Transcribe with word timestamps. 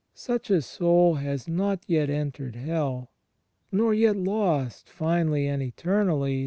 Such 0.15 0.49
a 0.49 0.63
soul 0.63 1.13
has 1.17 1.47
not 1.47 1.81
yet 1.85 2.09
entered 2.09 2.55
Hell; 2.55 3.11
nor 3.71 3.93
yet 3.93 4.15
lost, 4.15 4.89
finally 4.89 5.45
and 5.45 5.61
eternally, 5.61 6.29
^ 6.29 6.29
John 6.29 6.29
i: 6.29 6.29
9. 6.29 6.39